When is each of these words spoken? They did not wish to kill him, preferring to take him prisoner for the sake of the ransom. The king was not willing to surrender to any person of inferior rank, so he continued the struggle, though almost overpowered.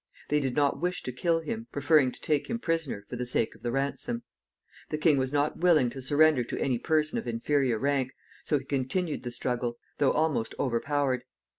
They 0.29 0.39
did 0.39 0.55
not 0.55 0.81
wish 0.81 1.03
to 1.03 1.11
kill 1.11 1.41
him, 1.41 1.67
preferring 1.71 2.11
to 2.11 2.19
take 2.19 2.47
him 2.49 2.57
prisoner 2.57 3.03
for 3.03 3.17
the 3.17 3.23
sake 3.23 3.53
of 3.53 3.61
the 3.61 3.71
ransom. 3.71 4.23
The 4.89 4.97
king 4.97 5.17
was 5.17 5.31
not 5.31 5.57
willing 5.57 5.91
to 5.91 6.01
surrender 6.01 6.43
to 6.43 6.59
any 6.59 6.79
person 6.79 7.19
of 7.19 7.27
inferior 7.27 7.77
rank, 7.77 8.13
so 8.43 8.57
he 8.57 8.65
continued 8.65 9.21
the 9.21 9.29
struggle, 9.29 9.77
though 9.99 10.11
almost 10.11 10.55
overpowered. 10.59 11.21